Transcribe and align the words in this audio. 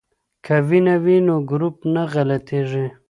که 0.45 0.55
وینه 0.67 0.95
وي 1.03 1.17
نو 1.27 1.35
ګروپ 1.49 1.77
نه 1.93 2.03
غلطیږي. 2.11 2.85